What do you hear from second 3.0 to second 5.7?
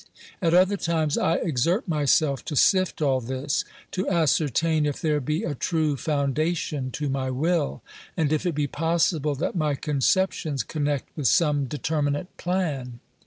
all this, to ascertain if there be a